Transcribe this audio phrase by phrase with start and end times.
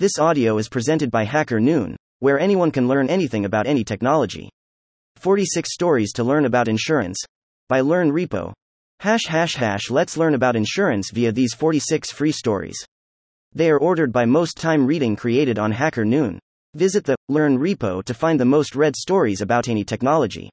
[0.00, 4.48] This audio is presented by Hacker Noon, where anyone can learn anything about any technology.
[5.16, 7.18] 46 stories to learn about insurance
[7.68, 8.54] by Learn Repo.
[9.00, 12.82] Hash hash hash let's learn about insurance via these 46 free stories.
[13.52, 16.38] They are ordered by most time reading created on Hacker Noon.
[16.72, 20.48] Visit the Learn repo to find the most read stories about any technology.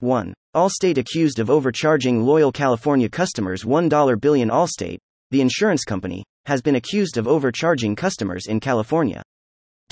[0.00, 0.34] 1.
[0.54, 3.88] Allstate accused of overcharging loyal California customers 1
[4.20, 4.98] billion Allstate,
[5.30, 9.22] the insurance company, has been accused of overcharging customers in California.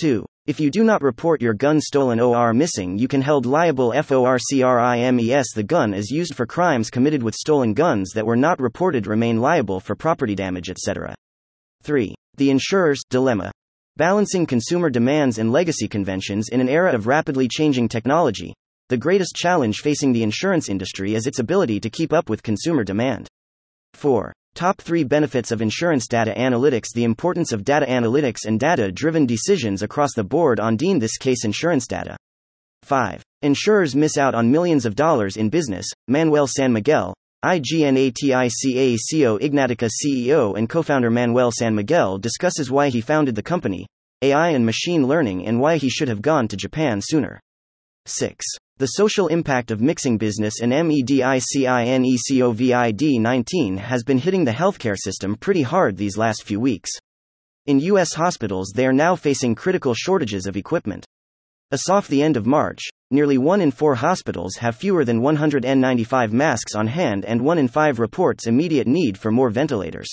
[0.00, 0.24] 2.
[0.46, 4.14] If you do not report your gun stolen or missing, you can held liable for
[4.16, 5.46] crimes.
[5.54, 9.40] The gun is used for crimes committed with stolen guns that were not reported, remain
[9.40, 11.14] liable for property damage, etc.
[11.82, 12.14] 3.
[12.36, 13.52] The insurer's dilemma.
[13.96, 18.54] Balancing consumer demands and legacy conventions in an era of rapidly changing technology.
[18.88, 22.82] The greatest challenge facing the insurance industry is its ability to keep up with consumer
[22.82, 23.28] demand.
[23.94, 24.32] 4.
[24.54, 29.26] Top 3 benefits of insurance data analytics The importance of data analytics and data driven
[29.26, 32.16] decisions across the board on DEAN, this case, insurance data.
[32.82, 33.22] 5.
[33.42, 35.86] Insurers miss out on millions of dollars in business.
[36.08, 42.90] Manuel San Miguel, IGNATICA CEO Ignatica CEO and co founder Manuel San Miguel discusses why
[42.90, 43.86] he founded the company,
[44.20, 47.40] AI and machine learning, and why he should have gone to Japan sooner.
[48.04, 48.44] 6.
[48.80, 52.00] The social impact of mixing business and MEDICINECOVID
[53.20, 56.88] 19 has been hitting the healthcare system pretty hard these last few weeks.
[57.66, 58.14] In U.S.
[58.14, 61.04] hospitals, they are now facing critical shortages of equipment.
[61.70, 65.62] As of the end of March, nearly 1 in 4 hospitals have fewer than 100
[65.62, 70.08] N95 masks on hand, and 1 in 5 reports immediate need for more ventilators.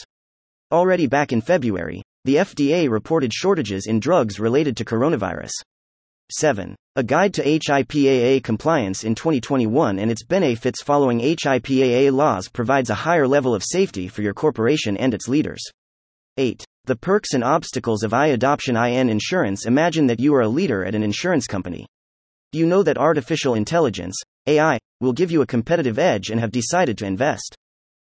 [0.73, 5.54] Already back in February, the FDA reported shortages in drugs related to coronavirus.
[6.31, 6.75] 7.
[6.97, 12.95] A Guide to HIPAA Compliance in 2021 and its benefits following HIPAA laws provides a
[12.95, 15.61] higher level of safety for your corporation and its leaders.
[16.38, 16.66] 8.
[16.86, 19.66] The perks and obstacles of AI adoption IN insurance.
[19.66, 21.86] Imagine that you are a leader at an insurance company.
[22.52, 24.16] You know that artificial intelligence,
[24.48, 27.55] AI, will give you a competitive edge and have decided to invest.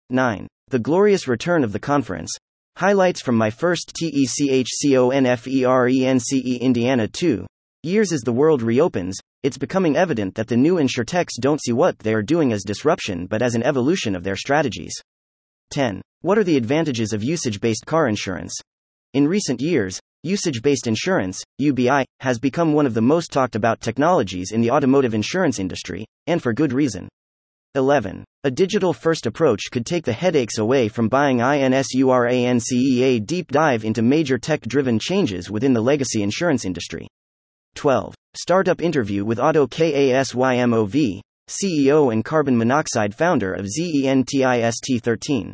[0.10, 0.48] 9.
[0.70, 2.32] The glorious return of the conference.
[2.78, 5.02] Highlights from my first TECHCONFERENCE
[6.62, 7.46] Indiana 2.
[7.86, 12.00] Years as the world reopens, it's becoming evident that the new insurtechs don't see what
[12.00, 14.96] they are doing as disruption but as an evolution of their strategies.
[15.70, 16.02] 10.
[16.22, 18.56] What are the advantages of usage based car insurance?
[19.14, 23.82] In recent years, usage based insurance, UBI, has become one of the most talked about
[23.82, 27.08] technologies in the automotive insurance industry, and for good reason.
[27.76, 28.24] 11.
[28.46, 34.02] A digital first approach could take the headaches away from buying INSURANCEA deep dive into
[34.02, 37.08] major tech driven changes within the legacy insurance industry.
[37.76, 38.16] 12.
[38.36, 45.54] Startup interview with Otto Kasymov, CEO and carbon monoxide founder of ZENTIST 13.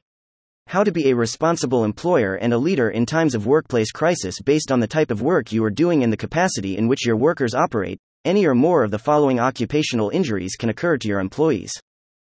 [0.68, 4.72] How to be a responsible employer and a leader in times of workplace crisis based
[4.72, 7.54] on the type of work you are doing and the capacity in which your workers
[7.54, 7.98] operate.
[8.24, 11.74] Any or more of the following occupational injuries can occur to your employees.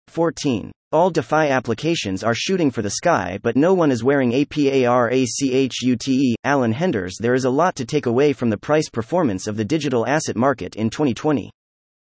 [0.08, 0.72] 14.
[0.92, 6.34] All DeFi applications are shooting for the sky, but no one is wearing APARACHUTE.
[6.44, 9.64] Alan Henders There is a lot to take away from the price performance of the
[9.64, 11.50] digital asset market in 2020.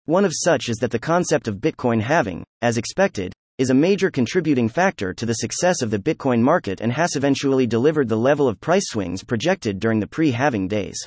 [0.06, 4.10] One of such is that the concept of Bitcoin halving, as expected, is a major
[4.10, 8.48] contributing factor to the success of the Bitcoin market and has eventually delivered the level
[8.48, 10.98] of price swings projected during the pre halving days.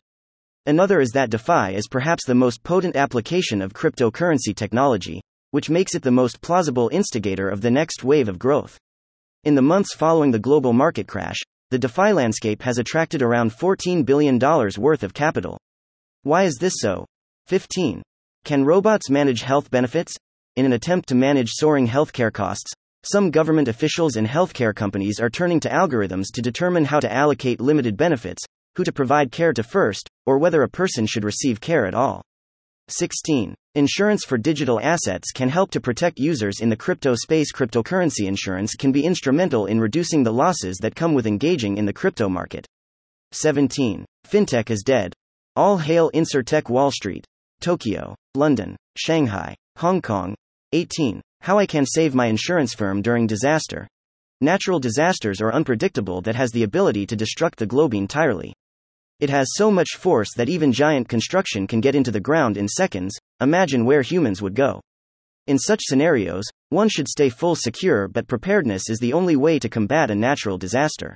[0.65, 5.19] Another is that DeFi is perhaps the most potent application of cryptocurrency technology,
[5.55, 8.77] which makes it the most plausible instigator of the next wave of growth.
[9.45, 11.37] In the months following the global market crash,
[11.69, 15.57] the DeFi landscape has attracted around $14 billion worth of capital.
[16.23, 17.05] Why is this so?
[17.47, 18.03] 15.
[18.43, 20.13] Can robots manage health benefits?
[20.57, 22.73] In an attempt to manage soaring healthcare costs,
[23.05, 27.61] some government officials and healthcare companies are turning to algorithms to determine how to allocate
[27.61, 28.43] limited benefits,
[28.75, 32.21] who to provide care to first, or whether a person should receive care at all.
[32.87, 33.55] 16.
[33.73, 37.51] Insurance for digital assets can help to protect users in the crypto space.
[37.51, 41.93] Cryptocurrency insurance can be instrumental in reducing the losses that come with engaging in the
[41.93, 42.65] crypto market.
[43.31, 44.05] 17.
[44.27, 45.13] Fintech is dead.
[45.55, 47.25] All hail Insurtech Wall Street.
[47.59, 50.35] Tokyo, London, Shanghai, Hong Kong.
[50.73, 51.21] 18.
[51.41, 53.87] How I can save my insurance firm during disaster.
[54.41, 58.53] Natural disasters are unpredictable that has the ability to destruct the globe entirely.
[59.19, 62.67] It has so much force that even giant construction can get into the ground in
[62.67, 63.15] seconds.
[63.39, 64.81] Imagine where humans would go.
[65.47, 69.69] In such scenarios, one should stay full secure, but preparedness is the only way to
[69.69, 71.15] combat a natural disaster.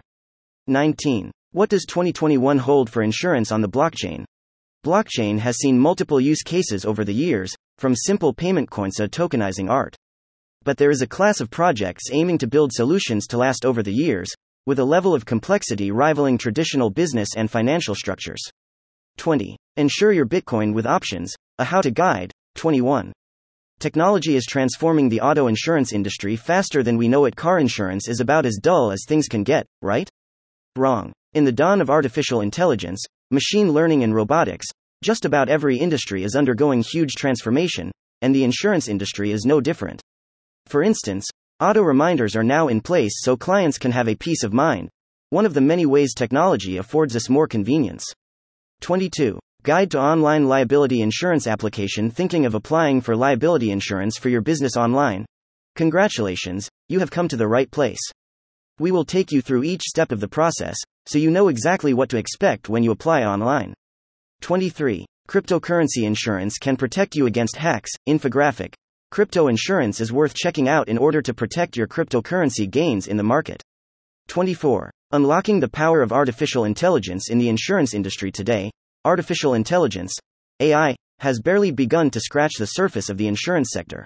[0.68, 1.30] 19.
[1.52, 4.24] What does 2021 hold for insurance on the blockchain?
[4.86, 9.70] Blockchain has seen multiple use cases over the years, from simple payment coins to tokenizing
[9.70, 9.96] art.
[10.64, 13.92] But there is a class of projects aiming to build solutions to last over the
[13.92, 14.30] years,
[14.70, 18.40] with a level of complexity rivaling traditional business and financial structures.
[19.18, 19.58] 20.
[19.78, 22.32] Insure your Bitcoin with options, a how to guide.
[22.54, 23.12] 21.
[23.80, 27.36] Technology is transforming the auto insurance industry faster than we know it.
[27.36, 30.08] Car insurance is about as dull as things can get, right?
[30.76, 31.14] Wrong.
[31.34, 34.68] In the dawn of artificial intelligence, machine learning, and robotics,
[35.04, 40.00] just about every industry is undergoing huge transformation, and the insurance industry is no different.
[40.68, 41.26] For instance,
[41.60, 44.90] auto reminders are now in place so clients can have a peace of mind,
[45.30, 48.06] one of the many ways technology affords us more convenience.
[48.82, 49.38] 22.
[49.64, 54.78] Guide to Online Liability Insurance Application Thinking of applying for liability insurance for your business
[54.78, 55.26] online?
[55.76, 58.00] Congratulations, you have come to the right place.
[58.80, 62.10] We will take you through each step of the process, so you know exactly what
[62.10, 63.74] to expect when you apply online.
[64.42, 65.06] 23.
[65.28, 67.92] Cryptocurrency insurance can protect you against hacks.
[68.08, 68.74] Infographic.
[69.12, 73.24] Crypto insurance is worth checking out in order to protect your cryptocurrency gains in the
[73.24, 73.60] market.
[74.28, 74.92] 24.
[75.14, 78.70] Unlocking the power of artificial intelligence in the insurance industry today.
[79.06, 80.14] Artificial intelligence,
[80.60, 84.06] AI, has barely begun to scratch the surface of the insurance sector.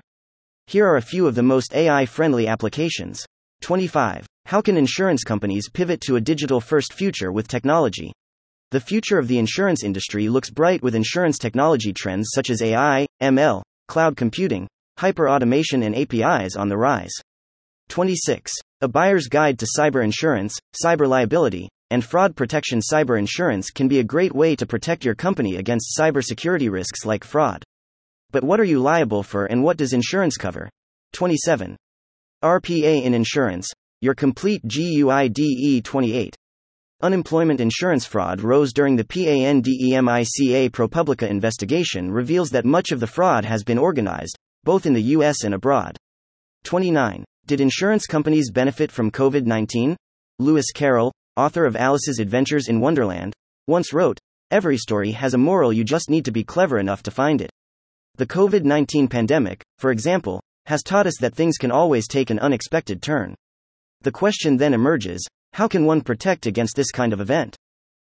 [0.68, 3.26] Here are a few of the most AI friendly applications.
[3.60, 4.26] 25.
[4.46, 8.14] How can insurance companies pivot to a digital first future with technology?
[8.72, 13.06] The future of the insurance industry looks bright with insurance technology trends such as AI,
[13.22, 14.66] ML, cloud computing,
[14.98, 17.14] hyper automation, and APIs on the rise.
[17.90, 18.52] 26.
[18.82, 24.00] A buyer's guide to cyber insurance, cyber liability, and fraud protection cyber insurance can be
[24.00, 27.64] a great way to protect your company against cybersecurity risks like fraud.
[28.32, 30.70] But what are you liable for and what does insurance cover?
[31.14, 31.78] 27.
[32.44, 36.36] RPA in insurance, your complete GUIDE 28.
[37.04, 43.46] Unemployment insurance fraud rose during the PANDEMICA ProPublica investigation reveals that much of the fraud
[43.46, 45.98] has been organized, both in the US and abroad.
[46.64, 47.24] 29.
[47.46, 49.98] Did insurance companies benefit from COVID 19?
[50.40, 53.34] Lewis Carroll, author of Alice's Adventures in Wonderland,
[53.68, 54.20] once wrote
[54.52, 57.50] Every story has a moral, you just need to be clever enough to find it.
[58.16, 62.40] The COVID 19 pandemic, for example, has taught us that things can always take an
[62.40, 63.36] unexpected turn.
[64.02, 67.56] The question then emerges how can one protect against this kind of event?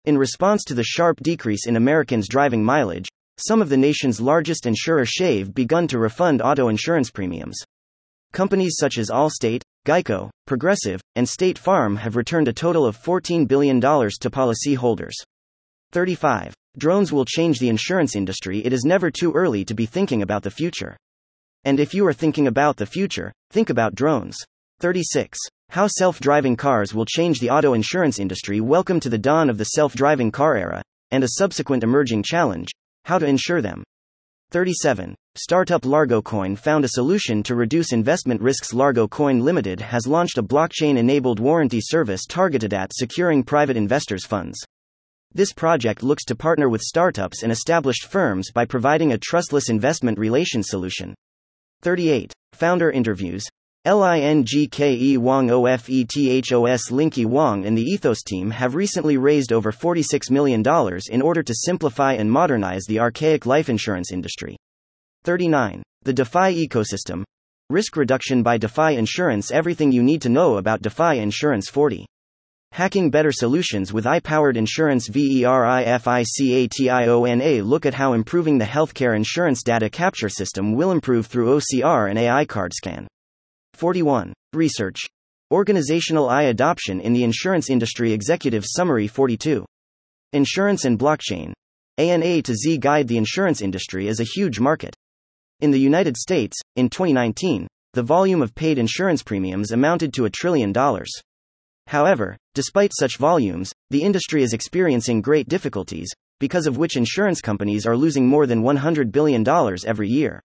[0.06, 3.06] In response to the sharp decrease in Americans' driving mileage,
[3.38, 7.62] some of the nation's largest insurers have begun to refund auto insurance premiums.
[8.32, 13.46] Companies such as Allstate, Geico, Progressive, and State Farm have returned a total of $14
[13.46, 15.14] billion to policyholders.
[15.92, 16.54] 35.
[16.76, 18.64] Drones will change the insurance industry.
[18.64, 20.96] It is never too early to be thinking about the future.
[21.66, 24.36] And if you are thinking about the future, think about drones.
[24.78, 25.36] 36.
[25.70, 28.60] How self driving cars will change the auto insurance industry.
[28.60, 30.80] Welcome to the dawn of the self driving car era,
[31.10, 32.68] and a subsequent emerging challenge
[33.04, 33.82] how to insure them.
[34.52, 35.16] 37.
[35.34, 38.72] Startup Largo Coin found a solution to reduce investment risks.
[38.72, 44.24] Largo Coin Limited has launched a blockchain enabled warranty service targeted at securing private investors'
[44.24, 44.56] funds.
[45.34, 50.16] This project looks to partner with startups and established firms by providing a trustless investment
[50.16, 51.16] relation solution.
[51.82, 52.32] 38.
[52.52, 53.44] Founder interviews.
[53.86, 60.64] Lingke Wang OFETHOS Lingke Wang and the Ethos team have recently raised over $46 million
[61.10, 64.56] in order to simplify and modernize the archaic life insurance industry.
[65.24, 65.82] 39.
[66.02, 67.22] The DeFi ecosystem.
[67.70, 72.06] Risk reduction by DeFi Insurance Everything you need to know about DeFi Insurance 40.
[72.76, 77.64] Hacking better solutions with AI powered insurance VERIFICATIONA.
[77.64, 82.18] Look at how improving the healthcare insurance data capture system will improve through OCR and
[82.18, 83.08] AI card scan.
[83.72, 84.34] 41.
[84.52, 85.06] Research.
[85.50, 88.12] Organizational AI adoption in the insurance industry.
[88.12, 89.64] Executive Summary 42.
[90.34, 91.54] Insurance and blockchain.
[91.96, 94.94] ANA to Z guide the insurance industry is a huge market.
[95.60, 100.30] In the United States, in 2019, the volume of paid insurance premiums amounted to a
[100.30, 101.10] trillion dollars.
[101.86, 106.08] However, despite such volumes, the industry is experiencing great difficulties,
[106.40, 109.46] because of which insurance companies are losing more than $100 billion
[109.86, 110.40] every year.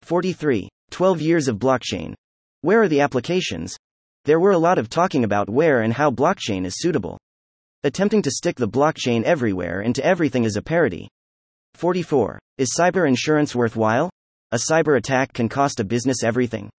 [0.00, 0.66] 43.
[0.90, 2.14] 12 years of blockchain.
[2.62, 3.76] Where are the applications?
[4.24, 7.18] There were a lot of talking about where and how blockchain is suitable.
[7.84, 11.06] Attempting to stick the blockchain everywhere into everything is a parody.
[11.74, 12.38] 44.
[12.56, 14.08] Is cyber insurance worthwhile?
[14.52, 16.70] A cyber attack can cost a business everything.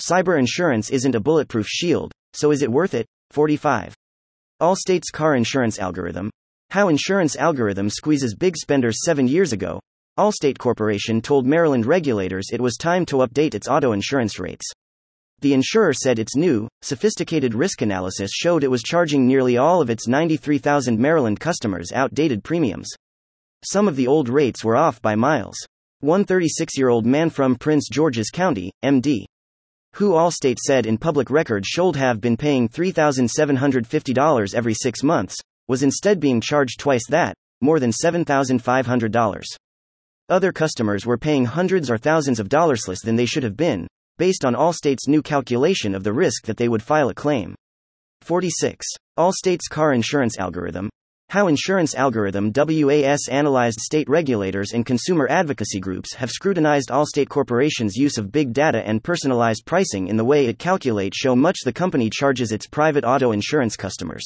[0.00, 3.06] Cyber insurance isn't a bulletproof shield, so is it worth it?
[3.30, 3.92] 45.
[4.64, 6.30] Allstate's car insurance algorithm.
[6.70, 9.78] How insurance algorithm squeezes big spenders 7 years ago.
[10.18, 14.64] Allstate Corporation told Maryland regulators it was time to update its auto insurance rates.
[15.40, 19.90] The insurer said its new, sophisticated risk analysis showed it was charging nearly all of
[19.90, 22.88] its 93,000 Maryland customers outdated premiums.
[23.70, 25.58] Some of the old rates were off by miles.
[26.00, 29.26] One 36 year old man from Prince George's County, MD,
[29.94, 35.36] who Allstate said in public record should have been paying $3,750 every six months,
[35.68, 39.44] was instead being charged twice that, more than $7,500.
[40.28, 43.86] Other customers were paying hundreds or thousands of dollars less than they should have been,
[44.18, 47.54] based on Allstate's new calculation of the risk that they would file a claim.
[48.22, 48.86] 46.
[49.16, 50.90] Allstate's car insurance algorithm.
[51.34, 57.96] How insurance algorithm WAS analyzed state regulators and consumer advocacy groups have scrutinized Allstate Corporation's
[57.96, 61.72] use of big data and personalized pricing in the way it calculates show much the
[61.72, 64.22] company charges its private auto insurance customers.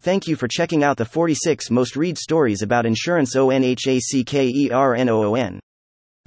[0.00, 5.60] Thank you for checking out the 46 most read stories about insurance ONHACKERNOON.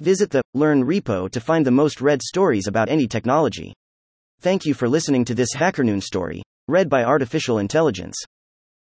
[0.00, 3.74] Visit the Learn repo to find the most read stories about any technology.
[4.40, 8.16] Thank you for listening to this HackerNoon story, read by Artificial Intelligence.